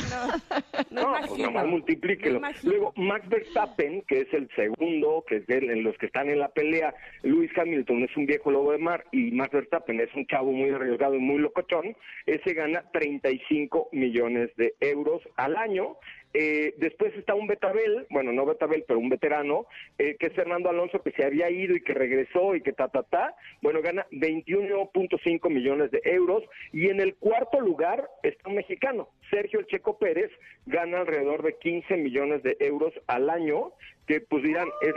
no, 0.90 1.20
No, 1.20 1.26
pues 1.28 1.40
nomás 1.40 1.66
multiplíquelo. 1.66 2.40
Me. 2.40 2.52
Luego, 2.62 2.92
Max 2.96 3.28
Verstappen, 3.28 4.02
que 4.02 4.20
es 4.20 4.32
el 4.32 4.48
segundo, 4.54 5.24
que 5.28 5.36
es 5.36 5.46
de 5.46 5.58
en 5.58 5.84
los 5.84 5.96
que 5.98 6.06
están 6.06 6.30
en 6.30 6.38
la 6.38 6.48
pelea. 6.48 6.94
Luis 7.22 7.50
Hamilton 7.56 8.04
es 8.04 8.16
un 8.16 8.26
viejo 8.26 8.50
lobo 8.50 8.72
de 8.72 8.78
mar 8.78 9.04
y 9.12 9.30
Max 9.32 9.52
Verstappen 9.52 10.00
es 10.00 10.12
un 10.14 10.26
chavo 10.26 10.52
muy 10.52 10.70
arriesgado 10.70 11.14
y 11.14 11.18
muy 11.18 11.38
locochón. 11.38 11.96
Ese 12.26 12.54
gana 12.54 12.84
35 12.92 13.90
millones 13.92 14.50
de 14.56 14.74
euros 14.80 15.22
al 15.36 15.56
año. 15.56 15.96
Eh, 16.34 16.74
después 16.78 17.14
está 17.16 17.34
un 17.34 17.46
Betabel, 17.46 18.06
bueno, 18.10 18.32
no 18.32 18.46
Betabel, 18.46 18.84
pero 18.86 18.98
un 18.98 19.08
veterano, 19.08 19.66
eh, 19.98 20.16
que 20.18 20.26
es 20.26 20.32
Fernando 20.32 20.70
Alonso, 20.70 21.02
que 21.02 21.12
se 21.12 21.24
había 21.24 21.50
ido 21.50 21.76
y 21.76 21.82
que 21.82 21.94
regresó 21.94 22.54
y 22.54 22.62
que 22.62 22.72
ta, 22.72 22.88
ta, 22.88 23.02
ta. 23.02 23.34
Bueno, 23.60 23.82
gana 23.82 24.06
21.5 24.10 25.50
millones 25.50 25.90
de 25.90 26.00
euros. 26.04 26.42
Y 26.72 26.88
en 26.88 27.00
el 27.00 27.14
cuarto 27.16 27.60
lugar 27.60 28.08
está 28.22 28.48
un 28.48 28.56
mexicano, 28.56 29.08
Sergio 29.30 29.60
El 29.60 29.66
Checo 29.66 29.98
Pérez, 29.98 30.30
gana 30.66 31.00
alrededor 31.00 31.42
de 31.42 31.56
15 31.58 31.96
millones 31.96 32.42
de 32.42 32.56
euros 32.60 32.92
al 33.06 33.28
año, 33.28 33.72
que 34.06 34.20
pues 34.20 34.42
dirán, 34.42 34.68
es 34.80 34.94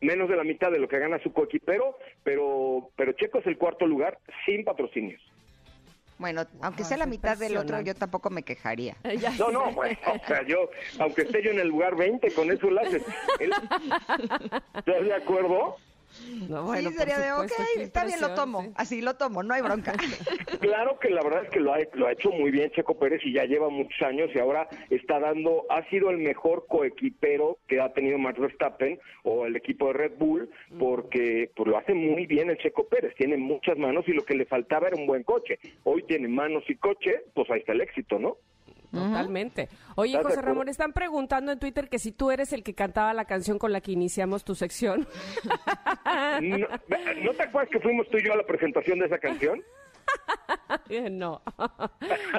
menos 0.00 0.28
de 0.28 0.36
la 0.36 0.44
mitad 0.44 0.70
de 0.70 0.78
lo 0.78 0.88
que 0.88 0.98
gana 0.98 1.18
su 1.20 1.32
coequipero, 1.32 1.98
pero, 2.22 2.90
pero 2.96 3.12
Checo 3.12 3.38
es 3.38 3.46
el 3.46 3.58
cuarto 3.58 3.86
lugar 3.86 4.18
sin 4.46 4.64
patrocinios. 4.64 5.20
Bueno, 6.18 6.44
aunque 6.62 6.84
sea 6.84 6.96
la 6.96 7.06
mitad 7.06 7.38
del 7.38 7.56
otro, 7.56 7.80
yo 7.80 7.94
tampoco 7.94 8.30
me 8.30 8.42
quejaría. 8.42 8.96
No, 9.38 9.50
no, 9.50 9.70
bueno, 9.72 9.98
o 10.06 10.26
sea, 10.26 10.44
yo, 10.46 10.68
aunque 10.98 11.22
esté 11.22 11.42
yo 11.42 11.50
en 11.50 11.60
el 11.60 11.68
lugar 11.68 11.96
20, 11.96 12.32
con 12.32 12.50
eso 12.50 12.70
lo 12.70 12.80
haces. 12.80 13.02
¿Estás 14.74 15.04
de 15.04 15.14
acuerdo? 15.14 15.76
No, 16.48 16.64
bueno, 16.64 16.90
sí, 16.90 16.96
sería 16.96 17.18
de, 17.18 17.32
ok, 17.32 17.52
está 17.78 18.04
bien, 18.04 18.20
lo 18.20 18.34
tomo. 18.34 18.62
sí. 18.62 18.70
Así 18.76 19.00
lo 19.02 19.14
tomo, 19.16 19.42
no 19.42 19.54
hay 19.54 19.62
bronca. 19.62 19.94
Claro 20.60 20.98
que 20.98 21.08
la 21.10 21.22
verdad 21.22 21.44
es 21.44 21.50
que 21.50 21.60
lo 21.60 21.72
ha, 21.72 21.78
lo 21.94 22.06
ha 22.06 22.12
hecho 22.12 22.30
muy 22.30 22.50
bien 22.50 22.70
Checo 22.72 22.98
Pérez 22.98 23.20
y 23.24 23.32
ya 23.32 23.44
lleva 23.44 23.68
muchos 23.68 24.00
años 24.02 24.28
y 24.34 24.38
ahora 24.38 24.68
está 24.90 25.20
dando, 25.20 25.64
ha 25.70 25.88
sido 25.88 26.10
el 26.10 26.18
mejor 26.18 26.66
coequipero 26.68 27.58
que 27.68 27.80
ha 27.80 27.92
tenido 27.92 28.18
Max 28.18 28.38
Verstappen 28.38 28.98
o 29.22 29.46
el 29.46 29.56
equipo 29.56 29.88
de 29.88 29.92
Red 29.94 30.12
Bull 30.18 30.50
porque 30.78 31.50
pues, 31.54 31.68
lo 31.68 31.78
hace 31.78 31.94
muy 31.94 32.26
bien 32.26 32.50
el 32.50 32.58
Checo 32.58 32.88
Pérez, 32.88 33.14
tiene 33.16 33.36
muchas 33.36 33.78
manos 33.78 34.06
y 34.08 34.12
lo 34.12 34.24
que 34.24 34.34
le 34.34 34.46
faltaba 34.46 34.88
era 34.88 34.96
un 34.96 35.06
buen 35.06 35.22
coche. 35.22 35.58
Hoy 35.84 36.02
tiene 36.02 36.28
manos 36.28 36.64
y 36.68 36.74
coche, 36.76 37.22
pues 37.34 37.48
ahí 37.50 37.60
está 37.60 37.72
el 37.72 37.80
éxito, 37.80 38.18
¿no? 38.18 38.36
Totalmente. 38.92 39.68
Oye, 39.96 40.12
¿Estás 40.12 40.24
de 40.24 40.28
José 40.28 40.38
acuerdo? 40.40 40.48
Ramón, 40.54 40.68
están 40.68 40.92
preguntando 40.92 41.52
en 41.52 41.58
Twitter 41.58 41.88
que 41.88 41.98
si 41.98 42.12
tú 42.12 42.30
eres 42.30 42.52
el 42.52 42.62
que 42.62 42.74
cantaba 42.74 43.12
la 43.14 43.24
canción 43.26 43.58
con 43.58 43.72
la 43.72 43.80
que 43.80 43.92
iniciamos 43.92 44.44
tu 44.44 44.54
sección. 44.54 45.06
No, 46.40 46.58
¿no 46.58 47.32
te 47.34 47.42
acuerdas 47.42 47.70
que 47.70 47.80
fuimos 47.80 48.08
tú 48.08 48.18
y 48.18 48.24
yo 48.24 48.32
a 48.32 48.36
la 48.36 48.46
presentación 48.46 48.98
de 48.98 49.06
esa 49.06 49.18
canción? 49.18 49.62
no. 51.10 51.42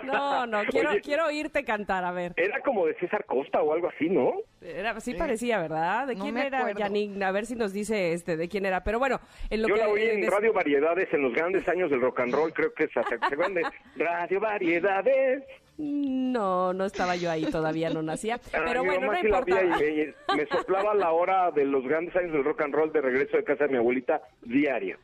No, 0.03 0.45
no, 0.47 0.63
quiero, 0.65 0.91
Oye. 0.91 1.01
quiero 1.01 1.25
oírte 1.27 1.63
cantar, 1.63 2.03
a 2.03 2.11
ver. 2.11 2.33
Era 2.35 2.59
como 2.61 2.85
de 2.87 2.95
César 2.95 3.25
Costa 3.25 3.61
o 3.61 3.73
algo 3.73 3.89
así, 3.89 4.09
¿no? 4.09 4.33
Era, 4.61 4.99
sí 4.99 5.13
parecía, 5.13 5.59
¿verdad? 5.59 6.07
¿De 6.07 6.15
no 6.15 6.23
quién 6.23 6.37
era. 6.37 6.73
Janine? 6.75 7.23
A 7.25 7.31
ver 7.31 7.45
si 7.45 7.55
nos 7.55 7.73
dice 7.73 8.13
este 8.13 8.37
de 8.37 8.47
quién 8.49 8.65
era. 8.65 8.83
Pero 8.83 8.97
bueno, 8.97 9.19
en 9.49 9.61
lo 9.61 9.67
Yo 9.67 9.75
que... 9.75 9.81
la 9.81 9.87
oí 9.89 10.03
en 10.03 10.21
des- 10.21 10.29
Radio 10.31 10.53
Variedades 10.53 11.13
en 11.13 11.21
los 11.21 11.33
grandes 11.33 11.67
años 11.67 11.91
del 11.91 12.01
rock 12.01 12.21
and 12.21 12.33
roll, 12.33 12.53
creo 12.53 12.73
que 12.73 12.85
es 12.85 12.97
hasta 12.97 13.17
Radio 13.97 14.39
Variedades. 14.39 15.43
No, 15.81 16.73
no 16.73 16.85
estaba 16.85 17.15
yo 17.15 17.31
ahí, 17.31 17.45
todavía 17.45 17.89
no 17.89 18.01
nacía. 18.01 18.37
Pero 18.51 18.83
bueno, 18.83 19.11
no 19.11 19.17
importa. 19.19 19.61
y 19.63 19.67
me, 19.67 20.35
me 20.35 20.45
soplaba 20.47 20.93
la 20.93 21.11
hora 21.11 21.51
de 21.51 21.63
los 21.65 21.83
grandes 21.85 22.13
años 22.17 22.33
del 22.33 22.43
rock 22.43 22.61
and 22.61 22.73
roll 22.75 22.91
de 22.91 22.99
regreso 23.01 23.37
de 23.37 23.43
casa 23.45 23.63
de 23.63 23.69
mi 23.71 23.77
abuelita 23.77 24.21
diario. 24.41 24.97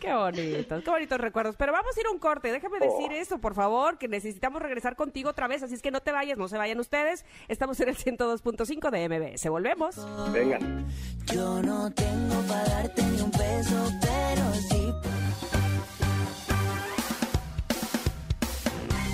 Qué 0.00 0.12
bonitos, 0.12 0.82
qué 0.82 0.90
bonitos 0.90 1.20
recuerdos. 1.20 1.54
Pero 1.56 1.72
vamos 1.72 1.96
a 1.96 2.00
ir 2.00 2.06
a 2.06 2.10
un 2.10 2.18
corte. 2.18 2.50
Déjame 2.50 2.78
decir 2.80 3.08
Oh. 3.10 3.14
esto, 3.14 3.38
por 3.38 3.54
favor, 3.54 3.98
que 3.98 4.08
necesitamos 4.08 4.60
regresar 4.60 4.96
contigo 4.96 5.30
otra 5.30 5.46
vez. 5.46 5.62
Así 5.62 5.74
es 5.74 5.82
que 5.82 5.92
no 5.92 6.00
te 6.00 6.10
vayas, 6.10 6.38
no 6.38 6.48
se 6.48 6.56
vayan 6.58 6.80
ustedes. 6.80 7.24
Estamos 7.46 7.78
en 7.80 7.90
el 7.90 7.96
102.5 7.96 8.90
de 8.90 9.08
MBS. 9.08 9.48
Volvemos. 9.48 10.32
Vengan. 10.32 10.86
Yo 11.32 11.62
no 11.62 11.92
tengo 11.92 12.34
para 12.48 12.64
darte 12.64 13.02
ni 13.02 13.20
un 13.20 13.30
peso, 13.30 13.90
pero 14.00 14.52
sí. 14.70 14.92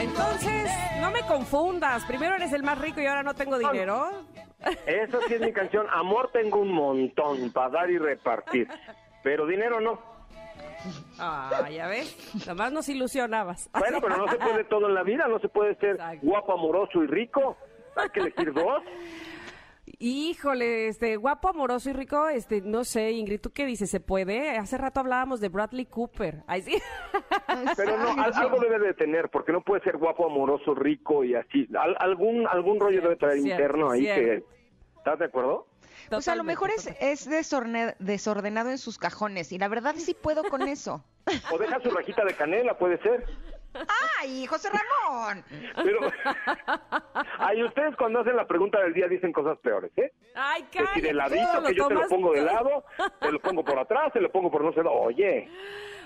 Entonces, 0.00 0.70
no 1.00 1.10
me 1.10 1.20
confundas. 1.22 2.04
Primero 2.04 2.36
eres 2.36 2.52
el 2.52 2.62
más 2.62 2.78
rico 2.78 3.00
y 3.00 3.06
ahora 3.06 3.22
no 3.22 3.34
tengo 3.34 3.58
dinero. 3.58 4.10
Esa 4.86 5.18
sí 5.26 5.34
es 5.34 5.40
mi 5.40 5.52
canción. 5.52 5.86
Amor 5.90 6.30
tengo 6.32 6.60
un 6.60 6.72
montón 6.72 7.52
para 7.52 7.70
dar 7.70 7.90
y 7.90 7.98
repartir. 7.98 8.68
Pero 9.22 9.46
dinero 9.46 9.80
no. 9.80 10.00
Ah, 11.18 11.68
ya 11.70 11.88
ves. 11.88 12.16
Nomás 12.46 12.72
nos 12.72 12.88
ilusionabas. 12.88 13.68
Bueno, 13.78 14.00
pero 14.00 14.16
no 14.16 14.28
se 14.28 14.36
puede 14.36 14.64
todo 14.64 14.86
en 14.88 14.94
la 14.94 15.02
vida. 15.02 15.26
No 15.28 15.38
se 15.40 15.48
puede 15.48 15.74
ser 15.76 15.90
Exacto. 15.96 16.18
guapo, 16.22 16.52
amoroso 16.52 17.02
y 17.02 17.06
rico. 17.06 17.56
Hay 17.96 18.08
que 18.10 18.20
elegir 18.20 18.52
dos. 18.52 18.82
Híjole, 19.98 20.88
este, 20.88 21.16
guapo, 21.16 21.48
amoroso 21.48 21.90
y 21.90 21.92
rico, 21.92 22.28
este, 22.28 22.60
no 22.60 22.84
sé, 22.84 23.12
Ingrid, 23.12 23.40
¿tú 23.40 23.50
qué 23.50 23.64
dices? 23.66 23.90
¿Se 23.90 24.00
puede? 24.00 24.56
Hace 24.58 24.78
rato 24.78 25.00
hablábamos 25.00 25.40
de 25.40 25.48
Bradley 25.48 25.86
Cooper. 25.86 26.42
Ay, 26.46 26.62
sí. 26.62 26.78
Pero 27.76 27.96
no, 27.98 28.10
al- 28.22 28.32
algo 28.34 28.60
debe 28.60 28.78
de 28.78 28.94
tener, 28.94 29.28
porque 29.30 29.52
no 29.52 29.60
puede 29.62 29.82
ser 29.82 29.96
guapo, 29.96 30.26
amoroso, 30.26 30.74
rico 30.74 31.24
y 31.24 31.34
así. 31.34 31.68
Al- 31.78 31.96
algún 32.00 32.46
algún 32.46 32.78
rollo 32.80 33.00
debe 33.02 33.16
traer 33.16 33.40
Cierto, 33.40 33.62
interno 33.62 33.90
ahí 33.90 34.02
que... 34.04 34.14
cierto. 34.14 34.48
¿Estás 34.98 35.18
de 35.20 35.24
acuerdo? 35.26 35.66
Pues 36.10 36.28
a 36.28 36.34
lo 36.34 36.42
Totalmente, 36.42 36.44
mejor 36.44 36.70
es, 36.70 36.84
totalmente. 36.84 37.12
es 37.12 37.28
desorne- 37.30 37.96
desordenado 37.98 38.70
en 38.70 38.78
sus 38.78 38.98
cajones 38.98 39.52
y 39.52 39.58
la 39.58 39.68
verdad 39.68 39.94
sí 39.96 40.14
puedo 40.14 40.42
con 40.44 40.62
eso. 40.62 41.04
O 41.52 41.58
deja 41.58 41.80
su 41.80 41.90
rajita 41.90 42.24
de 42.24 42.34
canela, 42.34 42.76
puede 42.78 42.98
ser. 43.02 43.24
¡Ay, 44.20 44.46
José 44.46 44.68
Ramón! 44.70 45.44
Pero... 45.76 46.00
Ay, 47.38 47.62
ustedes 47.62 47.96
cuando 47.96 48.20
hacen 48.20 48.36
la 48.36 48.46
pregunta 48.46 48.80
del 48.80 48.92
día 48.94 49.08
dicen 49.08 49.32
cosas 49.32 49.58
peores, 49.58 49.90
¿eh? 49.96 50.12
Ay, 50.34 50.62
Que 50.64 50.78
si 50.78 50.84
cállate, 50.84 51.02
de 51.02 51.14
ladito, 51.14 51.62
que 51.66 51.74
yo 51.74 51.88
te 51.88 51.94
lo 51.94 52.08
pongo 52.08 52.32
de 52.32 52.42
lado, 52.42 52.84
te 53.20 53.32
lo 53.32 53.40
pongo 53.40 53.64
por 53.64 53.78
atrás, 53.78 54.12
te 54.12 54.20
lo 54.20 54.30
pongo 54.30 54.50
por 54.50 54.62
no 54.62 54.72
sé 54.72 54.82
dónde. 54.82 54.98
Oye, 55.00 55.48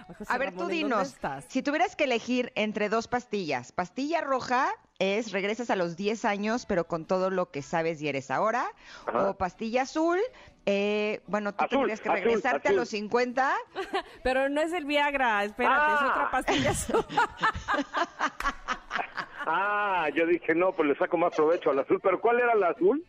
José 0.06 0.24
A 0.28 0.38
ver, 0.38 0.50
Ramón, 0.50 0.68
tú 0.68 0.74
¿en 0.74 0.80
dónde 0.80 0.94
dinos, 0.96 1.08
estás? 1.08 1.44
si 1.48 1.62
tuvieras 1.62 1.96
que 1.96 2.04
elegir 2.04 2.52
entre 2.54 2.88
dos 2.88 3.08
pastillas, 3.08 3.72
pastilla 3.72 4.20
roja 4.20 4.68
es 4.98 5.32
regresas 5.32 5.70
a 5.70 5.76
los 5.76 5.96
10 5.96 6.24
años, 6.24 6.66
pero 6.66 6.86
con 6.86 7.06
todo 7.06 7.30
lo 7.30 7.50
que 7.50 7.62
sabes 7.62 8.00
y 8.02 8.08
eres 8.08 8.30
ahora, 8.30 8.66
Ajá. 9.06 9.30
o 9.30 9.36
pastilla 9.36 9.82
azul, 9.82 10.18
eh, 10.66 11.20
bueno, 11.26 11.52
tú 11.54 11.64
Azul, 11.64 11.78
tendrías 11.78 12.00
que 12.00 12.08
azul, 12.08 12.24
regresarte 12.24 12.68
azul. 12.68 12.78
a 12.78 12.80
los 12.82 12.88
50, 12.90 13.52
Pero 14.22 14.48
no 14.48 14.60
es 14.60 14.72
el 14.72 14.84
Viagra, 14.84 15.42
espérate, 15.44 15.94
es 15.94 16.00
Ah. 16.02 16.10
otra 16.12 16.30
pastilla. 16.30 16.72
ah, 19.46 20.08
yo 20.14 20.26
dije, 20.26 20.54
no, 20.54 20.72
pues 20.72 20.88
le 20.88 20.96
saco 20.96 21.16
más 21.16 21.34
provecho 21.34 21.70
al 21.70 21.80
azul. 21.80 22.00
¿Pero 22.00 22.20
cuál 22.20 22.40
era 22.40 22.52
el 22.52 22.62
azul? 22.62 23.04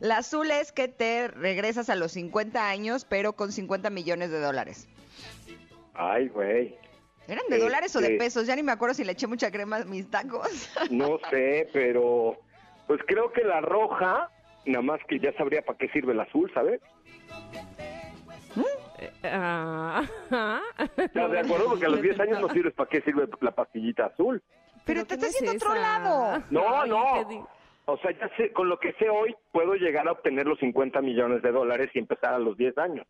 la 0.00 0.18
azul 0.18 0.50
es 0.50 0.72
que 0.72 0.88
te 0.88 1.28
regresas 1.28 1.88
a 1.90 1.94
los 1.96 2.12
50 2.12 2.68
años, 2.68 3.04
pero 3.04 3.34
con 3.34 3.52
50 3.52 3.90
millones 3.90 4.30
de 4.30 4.40
dólares. 4.40 4.88
Ay, 5.94 6.28
güey, 6.28 6.76
¿Eran 7.26 7.44
de 7.48 7.58
dólares 7.58 7.94
o 7.96 8.00
de 8.00 8.08
Este- 8.08 8.18
pesos? 8.18 8.46
Ya 8.46 8.54
ni 8.56 8.62
me 8.62 8.72
acuerdo 8.72 8.94
si 8.94 9.04
le 9.04 9.12
eché 9.12 9.26
mucha 9.26 9.50
crema 9.50 9.76
a 9.76 9.84
mis 9.84 10.10
tacos. 10.10 10.70
no 10.90 11.18
sé, 11.30 11.68
pero... 11.72 12.36
Pues 12.86 13.00
creo 13.06 13.32
que 13.32 13.42
la 13.42 13.62
roja, 13.62 14.28
nada 14.66 14.82
más 14.82 15.00
que 15.08 15.18
ya 15.18 15.32
sabría 15.38 15.62
para 15.62 15.78
qué 15.78 15.88
sirve 15.88 16.12
el 16.12 16.20
azul, 16.20 16.50
¿sabes? 16.52 16.82
Ah, 19.22 20.02
ajá. 20.30 20.60
¿Estás 20.98 21.30
de 21.30 21.38
acuerdo? 21.40 21.70
Porque 21.70 21.86
a 21.86 21.88
los 21.88 22.02
10 22.02 22.20
años 22.20 22.40
no 22.40 22.48
sirves 22.52 22.74
para 22.74 22.90
qué 22.90 23.00
sirve 23.00 23.26
la 23.40 23.52
pastillita 23.52 24.06
azul. 24.06 24.42
Pero 24.84 25.06
te 25.06 25.16
¿qué 25.16 25.26
estás 25.26 25.42
no 25.42 25.50
a 25.50 25.54
otro 25.54 25.74
lado. 25.74 26.42
No, 26.50 26.84
no. 26.86 27.48
O 27.86 27.96
sea, 27.98 28.10
ya 28.12 28.28
sé, 28.36 28.52
con 28.52 28.68
lo 28.68 28.78
que 28.78 28.92
sé 28.94 29.08
hoy, 29.08 29.34
puedo 29.50 29.74
llegar 29.74 30.06
a 30.08 30.12
obtener 30.12 30.46
los 30.46 30.58
50 30.58 31.00
millones 31.00 31.42
de 31.42 31.52
dólares 31.52 31.90
y 31.94 31.98
empezar 31.98 32.34
a 32.34 32.38
los 32.38 32.56
10 32.56 32.76
años. 32.78 33.06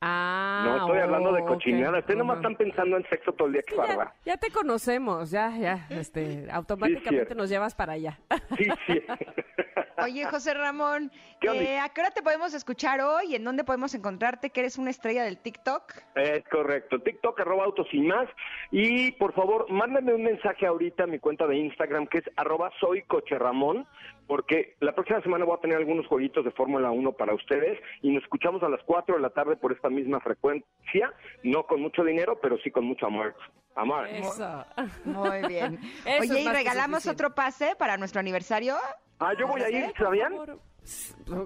Ah, 0.00 0.64
No 0.66 0.76
estoy 0.76 0.98
hablando 0.98 1.32
de 1.32 1.44
cochinada. 1.44 1.98
Ustedes 2.00 2.18
nomás 2.18 2.36
están 2.36 2.56
pensando 2.56 2.96
en 2.96 3.08
sexo 3.08 3.32
todo 3.32 3.46
el 3.48 3.54
día, 3.54 3.62
que 3.66 3.74
ya, 3.76 3.82
barba. 3.82 4.14
ya 4.24 4.36
te 4.36 4.50
conocemos, 4.50 5.30
ya, 5.30 5.56
ya, 5.56 5.86
este, 5.90 6.46
automáticamente 6.50 7.34
nos 7.34 7.48
llevas 7.48 7.74
para 7.74 7.94
allá. 7.94 8.18
Sí, 8.56 8.66
sí. 8.86 9.02
Oye, 10.02 10.24
José 10.26 10.54
Ramón, 10.54 11.10
eh, 11.42 11.78
¿a 11.78 11.88
qué 11.88 12.00
hora 12.00 12.10
te 12.10 12.22
podemos 12.22 12.54
escuchar 12.54 13.00
hoy? 13.00 13.34
¿En 13.34 13.44
dónde 13.44 13.64
podemos 13.64 13.94
encontrarte? 13.94 14.50
Que 14.50 14.60
eres 14.60 14.78
una 14.78 14.90
estrella 14.90 15.24
del 15.24 15.38
TikTok. 15.38 15.94
Es 16.14 16.44
correcto. 16.48 17.00
TikTok, 17.00 17.40
arroba 17.40 17.64
autos 17.64 17.86
y 17.92 18.00
más. 18.00 18.28
Y 18.70 19.12
por 19.12 19.34
favor, 19.34 19.70
mándame 19.70 20.14
un 20.14 20.22
mensaje 20.22 20.66
ahorita 20.66 21.04
a 21.04 21.06
mi 21.06 21.18
cuenta 21.18 21.46
de 21.46 21.56
Instagram, 21.56 22.06
que 22.06 22.18
es 22.18 22.24
arroba 22.36 22.70
soy 22.80 23.02
coche 23.02 23.38
Ramón, 23.38 23.86
porque 24.26 24.76
la 24.80 24.94
próxima 24.94 25.20
semana 25.22 25.44
voy 25.44 25.56
a 25.56 25.60
tener 25.60 25.76
algunos 25.76 26.06
jueguitos 26.06 26.44
de 26.44 26.50
Fórmula 26.52 26.90
1 26.90 27.12
para 27.12 27.34
ustedes 27.34 27.78
y 28.02 28.10
nos 28.10 28.22
escuchamos 28.22 28.62
a 28.62 28.68
las 28.68 28.80
4 28.84 29.16
de 29.16 29.22
la 29.22 29.30
tarde 29.30 29.56
por 29.56 29.72
esta 29.72 29.90
misma 29.90 30.20
frecuencia, 30.20 31.12
no 31.42 31.64
con 31.64 31.80
mucho 31.80 32.04
dinero, 32.04 32.38
pero 32.40 32.58
sí 32.58 32.70
con 32.70 32.84
mucho 32.84 33.06
amor. 33.06 33.34
Amor. 33.76 34.06
Eso. 34.06 34.64
Muy 35.04 35.48
bien. 35.48 35.80
Eso 36.06 36.32
Oye, 36.32 36.42
¿y 36.42 36.48
regalamos 36.48 37.06
otro 37.06 37.34
pase 37.34 37.74
para 37.76 37.96
nuestro 37.96 38.20
aniversario? 38.20 38.76
Ah, 39.18 39.32
yo 39.38 39.46
voy 39.46 39.62
a 39.62 39.70
ir, 39.70 39.92
¿sabían? 39.98 40.32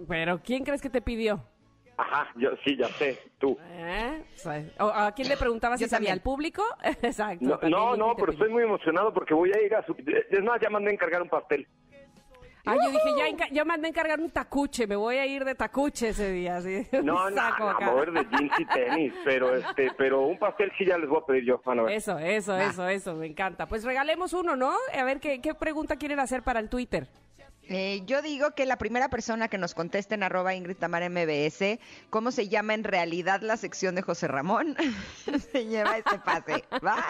Pero, 0.08 0.40
¿quién 0.42 0.64
crees 0.64 0.80
que 0.82 0.90
te 0.90 1.00
pidió? 1.00 1.42
Ajá, 1.96 2.28
yo, 2.36 2.50
sí, 2.64 2.76
ya 2.76 2.86
sé, 2.90 3.18
tú. 3.38 3.58
¿Eh? 3.72 4.22
O 4.36 4.38
sea, 4.38 4.64
¿o 4.78 4.86
¿A 4.88 5.10
quién 5.12 5.28
le 5.28 5.36
preguntabas 5.36 5.80
Yo 5.80 5.86
si 5.86 5.90
sabía 5.90 6.10
también. 6.10 6.12
al 6.12 6.20
público? 6.22 6.62
Exacto. 7.02 7.44
No, 7.44 7.58
también 7.58 7.98
no, 7.98 8.14
pero 8.14 8.26
pidió. 8.28 8.32
estoy 8.32 8.50
muy 8.50 8.62
emocionado 8.62 9.12
porque 9.12 9.34
voy 9.34 9.50
a 9.52 9.60
ir 9.60 9.74
a 9.74 9.84
su... 9.84 9.96
Es 10.30 10.42
más, 10.44 10.60
ya 10.60 10.70
mandé 10.70 10.90
a 10.90 10.94
encargar 10.94 11.22
un 11.22 11.28
pastel. 11.28 11.66
Ah, 12.64 12.76
yo 12.84 12.90
dije, 12.90 13.08
ya, 13.16 13.26
enca- 13.28 13.50
ya 13.50 13.64
mandé 13.64 13.86
a 13.86 13.90
encargar 13.90 14.20
un 14.20 14.30
tacuche, 14.30 14.86
me 14.86 14.94
voy 14.94 15.16
a 15.16 15.26
ir 15.26 15.44
de 15.44 15.54
tacuche 15.54 16.10
ese 16.10 16.30
día. 16.30 16.58
Así, 16.58 16.86
No, 17.02 17.26
un 17.26 17.34
no, 17.34 17.40
saco 17.42 17.64
no, 17.64 17.70
acá. 17.70 17.86
mover 17.86 18.12
de 18.12 18.26
jeans 18.30 18.52
y 18.60 18.64
tenis, 18.66 19.12
pero 19.24 19.54
este, 19.56 19.90
pero 19.96 20.20
un 20.22 20.38
pastel 20.38 20.70
sí 20.78 20.84
ya 20.84 20.98
les 20.98 21.08
voy 21.08 21.18
a 21.22 21.26
pedir 21.26 21.44
yo, 21.46 21.60
van 21.64 21.80
a 21.80 21.82
ver. 21.84 21.92
Eso, 21.94 22.18
eso, 22.18 22.56
eso, 22.56 22.86
eso, 22.86 23.14
me 23.14 23.26
encanta. 23.26 23.66
Pues 23.66 23.84
regalemos 23.84 24.34
uno, 24.34 24.54
¿no? 24.54 24.72
A 24.94 25.02
ver, 25.04 25.18
¿qué, 25.18 25.40
qué 25.40 25.54
pregunta 25.54 25.96
quieren 25.96 26.20
hacer 26.20 26.42
para 26.42 26.60
el 26.60 26.68
Twitter? 26.68 27.08
Eh, 27.68 28.02
yo 28.06 28.22
digo 28.22 28.52
que 28.54 28.64
la 28.66 28.78
primera 28.78 29.08
persona 29.08 29.48
que 29.48 29.58
nos 29.58 29.74
conteste 29.74 30.14
en 30.14 30.22
arroba 30.22 30.54
Ingrid 30.54 30.76
Tamara 30.76 31.08
MBS, 31.10 31.78
¿cómo 32.10 32.30
se 32.30 32.48
llama 32.48 32.74
en 32.74 32.84
realidad 32.84 33.42
la 33.42 33.56
sección 33.56 33.94
de 33.94 34.02
José 34.02 34.26
Ramón? 34.26 34.76
se 35.52 35.66
lleva 35.66 35.98
este 35.98 36.18
pase. 36.18 36.64
¿Va? 36.84 37.04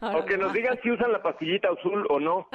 O 0.00 0.24
que 0.24 0.38
nos 0.38 0.52
digan 0.52 0.78
si 0.82 0.90
usan 0.90 1.12
la 1.12 1.22
pastillita 1.22 1.68
azul 1.68 2.06
o 2.08 2.20
no. 2.20 2.48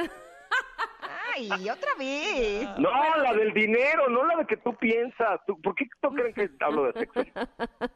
¡Ay, 1.52 1.70
otra 1.70 1.90
vez! 1.98 2.68
No, 2.80 2.90
la 3.18 3.34
del 3.34 3.54
dinero, 3.54 4.08
no 4.10 4.26
la 4.26 4.38
de 4.38 4.46
que 4.46 4.58
tú 4.58 4.76
piensas. 4.76 5.40
Tú- 5.46 5.60
¿Por 5.62 5.76
qué 5.76 5.86
tú 6.02 6.10
creen 6.10 6.34
que 6.34 6.50
hablo 6.64 6.92
de 6.92 6.94
sexo? 7.00 7.22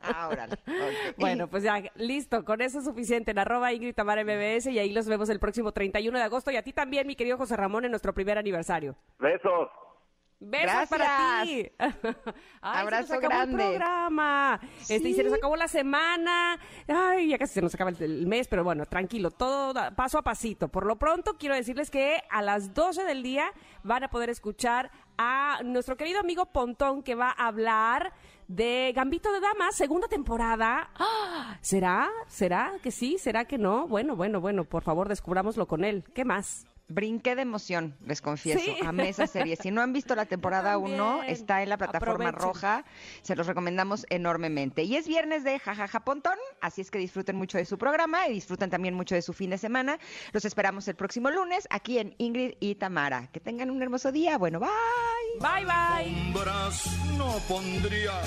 Ah, 0.02 0.30
órale. 0.32 0.56
Bueno, 1.18 1.48
pues 1.48 1.64
ya, 1.64 1.82
listo, 1.96 2.44
con 2.46 2.62
eso 2.62 2.80
es 2.80 2.86
suficiente. 2.86 3.32
En 3.32 3.40
arroba 3.40 3.74
Ingrid 3.74 3.94
Tamara 3.96 4.24
MBS 4.24 4.68
y 4.72 4.80
ahí 4.80 4.92
los 4.94 5.08
vemos 5.08 5.30
el 5.30 5.40
próximo 5.40 5.72
31 5.72 6.18
de 6.18 6.24
agosto. 6.24 6.52
Y 6.52 6.56
a 6.58 6.64
ti 6.64 6.74
también, 6.74 7.08
mi 7.08 7.16
querido 7.16 7.38
José 7.38 7.56
Ramón, 7.58 7.86
en 7.86 7.92
nuestro 7.92 8.14
primer 8.14 8.38
aniversario. 8.38 8.96
Besos. 9.20 9.70
Besos 10.44 10.90
para 10.90 11.44
ti. 11.44 11.72
Ay, 12.62 12.82
Abrazo 12.82 13.08
se 13.08 13.14
nos 13.14 13.24
acabó 13.24 13.30
grande. 13.30 13.64
el 13.64 13.70
programa. 13.70 14.60
Este, 14.90 15.10
y 15.10 15.14
se 15.14 15.24
nos 15.24 15.34
acabó 15.34 15.56
la 15.56 15.68
semana. 15.68 16.60
Ay, 16.88 17.30
ya 17.30 17.38
casi 17.38 17.54
se 17.54 17.62
nos 17.62 17.74
acaba 17.76 17.92
el, 17.92 18.02
el 18.02 18.26
mes, 18.26 18.48
pero 18.48 18.64
bueno, 18.64 18.86
tranquilo, 18.88 19.30
todo 19.30 19.74
paso 19.96 20.18
a 20.18 20.24
pasito. 20.24 20.68
Por 20.68 20.88
lo 20.88 20.98
pronto, 20.98 21.38
quiero 21.38 21.54
decirles 21.54 21.92
que 21.92 22.24
a 22.32 22.42
las 22.42 22.74
12 22.74 23.04
del 23.04 23.22
día 23.22 23.52
van 23.84 24.04
a 24.04 24.10
poder 24.10 24.32
escuchar 24.32 24.90
a 25.18 25.60
nuestro 25.64 25.96
querido 25.96 26.20
amigo 26.20 26.48
Pontón 26.48 27.04
que 27.04 27.14
va 27.14 27.30
a 27.30 27.48
hablar 27.48 28.12
de 28.48 28.92
Gambito 28.96 29.32
de 29.32 29.40
Dama, 29.40 29.72
segunda 29.72 30.08
temporada. 30.08 30.90
¡Ah! 30.96 31.58
¿Será? 31.62 32.10
¿Será 32.28 32.74
que 32.82 32.90
sí? 32.90 33.18
¿Será 33.20 33.46
que 33.46 33.60
no? 33.60 33.88
Bueno, 33.88 34.16
bueno, 34.16 34.42
bueno, 34.42 34.66
por 34.66 34.82
favor, 34.84 35.08
descubrámoslo 35.08 35.68
con 35.68 35.84
él. 35.84 36.04
¿Qué 36.16 36.26
más? 36.26 36.66
Brinqué 36.92 37.36
de 37.36 37.42
emoción, 37.44 37.96
les 38.06 38.22
confieso. 38.22 38.60
Sí. 38.60 38.76
Amé 38.86 39.10
esa 39.10 39.28
serie. 39.28 39.56
Si 39.56 39.72
no 39.72 39.82
han 39.82 39.94
visto 39.94 40.14
la 40.16 40.26
temporada 40.26 40.74
Yo 40.74 40.80
1, 40.80 40.98
también. 41.18 41.34
está 41.34 41.64
en 41.64 41.70
la 41.70 41.78
plataforma 41.78 42.30
Aprovechen. 42.30 42.40
roja. 42.42 42.86
Se 43.22 43.36
los 43.36 43.48
recomendamos 43.48 44.06
enormemente. 44.10 44.84
Y 44.84 44.96
es 44.96 45.08
viernes 45.08 45.44
de 45.44 45.58
Jajaja 45.60 46.02
Pontón, 46.02 46.38
así 46.62 46.82
es 46.82 46.92
que 46.92 47.00
disfruten 47.00 47.36
mucho 47.36 47.58
de 47.58 47.66
su 47.66 47.78
programa 47.78 48.28
y 48.28 48.34
disfruten 48.34 48.70
también 48.70 48.94
mucho 48.94 49.16
de 49.16 49.22
su 49.22 49.34
fin 49.34 49.50
de 49.52 49.58
semana. 49.58 49.98
Los 50.34 50.46
esperamos 50.46 50.88
el 50.88 50.96
próximo 50.96 51.30
lunes 51.32 51.68
aquí 51.70 51.98
en 52.00 52.14
Ingrid 52.18 52.54
y 52.60 52.76
Tamara. 52.76 53.28
Que 53.32 53.40
tengan 53.40 53.70
un 53.72 53.82
hermoso 53.82 54.12
día. 54.12 54.38
Bueno, 54.38 54.60
bye. 54.60 54.70
Bye, 55.40 55.66
bye. 55.66 56.34
Sombras 56.34 56.86
no 57.18 57.38
pondría 57.48 58.22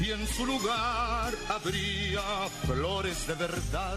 y 0.00 0.10
en 0.10 0.26
su 0.26 0.44
lugar 0.46 1.32
habría 1.48 2.20
flores 2.66 3.26
de 3.26 3.34
verdad. 3.34 3.96